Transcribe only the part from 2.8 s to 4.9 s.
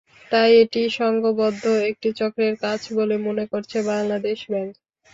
বলে মনে করছে বাংলাদেশ ব্যাংক।